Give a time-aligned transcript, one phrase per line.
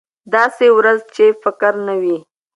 [0.33, 2.17] داسې ورځ چې فقر نه وي.